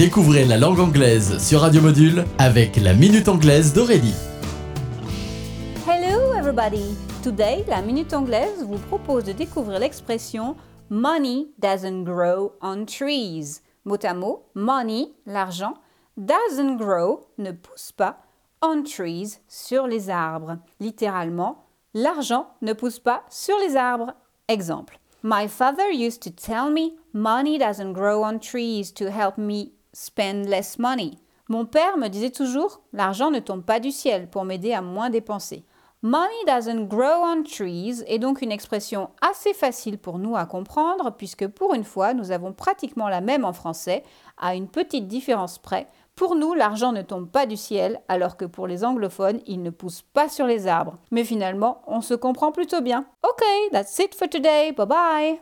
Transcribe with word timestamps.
Découvrez 0.00 0.46
la 0.46 0.56
langue 0.56 0.80
anglaise 0.80 1.36
sur 1.46 1.60
Radio 1.60 1.82
Module 1.82 2.24
avec 2.38 2.76
la 2.76 2.94
Minute 2.94 3.28
Anglaise 3.28 3.74
d'Aurélie. 3.74 4.14
Hello 5.86 6.32
everybody! 6.32 6.96
Today, 7.22 7.66
la 7.68 7.82
Minute 7.82 8.14
Anglaise 8.14 8.64
vous 8.64 8.78
propose 8.78 9.24
de 9.24 9.32
découvrir 9.32 9.78
l'expression 9.78 10.56
Money 10.88 11.48
doesn't 11.58 12.04
grow 12.04 12.52
on 12.62 12.86
trees. 12.86 13.60
Mot 13.84 14.02
à 14.02 14.14
mot, 14.14 14.46
money, 14.54 15.12
l'argent, 15.26 15.74
doesn't 16.16 16.78
grow, 16.78 17.20
ne 17.36 17.50
pousse 17.50 17.92
pas, 17.92 18.22
on 18.62 18.82
trees, 18.82 19.40
sur 19.48 19.86
les 19.86 20.08
arbres. 20.08 20.56
Littéralement, 20.80 21.66
l'argent 21.92 22.46
ne 22.62 22.72
pousse 22.72 23.00
pas 23.00 23.24
sur 23.28 23.56
les 23.58 23.76
arbres. 23.76 24.14
Exemple. 24.48 24.98
My 25.22 25.46
father 25.46 25.90
used 25.92 26.22
to 26.22 26.30
tell 26.30 26.70
me 26.70 26.94
money 27.12 27.58
doesn't 27.58 27.92
grow 27.92 28.24
on 28.24 28.38
trees 28.38 28.90
to 28.94 29.10
help 29.10 29.36
me 29.36 29.72
spend 29.92 30.46
less 30.48 30.78
money. 30.78 31.12
Mon 31.48 31.66
père 31.66 31.96
me 31.96 32.08
disait 32.08 32.30
toujours 32.30 32.80
l'argent 32.92 33.30
ne 33.30 33.40
tombe 33.40 33.64
pas 33.64 33.80
du 33.80 33.90
ciel 33.90 34.28
pour 34.28 34.44
m'aider 34.44 34.72
à 34.72 34.82
moins 34.82 35.10
dépenser. 35.10 35.64
Money 36.02 36.44
doesn't 36.46 36.86
grow 36.88 37.24
on 37.24 37.42
trees 37.42 38.02
est 38.06 38.18
donc 38.18 38.40
une 38.40 38.52
expression 38.52 39.10
assez 39.20 39.52
facile 39.52 39.98
pour 39.98 40.18
nous 40.18 40.34
à 40.34 40.46
comprendre 40.46 41.10
puisque 41.10 41.46
pour 41.46 41.74
une 41.74 41.84
fois 41.84 42.14
nous 42.14 42.30
avons 42.30 42.52
pratiquement 42.52 43.08
la 43.08 43.20
même 43.20 43.44
en 43.44 43.52
français 43.52 44.02
à 44.38 44.54
une 44.54 44.68
petite 44.68 45.08
différence 45.08 45.58
près. 45.58 45.88
Pour 46.20 46.36
nous, 46.36 46.52
l'argent 46.52 46.92
ne 46.92 47.00
tombe 47.00 47.30
pas 47.30 47.46
du 47.46 47.56
ciel 47.56 48.00
alors 48.08 48.36
que 48.36 48.44
pour 48.44 48.66
les 48.66 48.84
anglophones, 48.84 49.40
il 49.46 49.62
ne 49.62 49.70
pousse 49.70 50.02
pas 50.02 50.28
sur 50.28 50.46
les 50.46 50.66
arbres. 50.66 50.98
Mais 51.10 51.24
finalement, 51.24 51.80
on 51.86 52.02
se 52.02 52.12
comprend 52.12 52.52
plutôt 52.52 52.82
bien. 52.82 53.06
Ok, 53.22 53.42
that's 53.72 53.98
it 53.98 54.14
for 54.14 54.28
today. 54.28 54.72
Bye 54.72 54.86
bye. 54.86 55.38